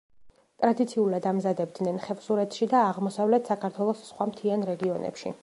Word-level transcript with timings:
ტრადიციულად 0.61 1.27
ამზადებდნენ 1.31 2.01
ხევსურეთში 2.07 2.69
და 2.73 2.81
აღმოსავლეთ 2.87 3.53
საქართველოს 3.53 4.05
სხვა 4.09 4.31
მთიან 4.33 4.69
რეგიონებში. 4.73 5.39